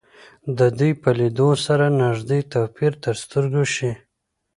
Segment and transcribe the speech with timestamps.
[0.57, 2.17] د دوی په لیدو سره لږ
[2.53, 3.91] توپیر تر سترګو شي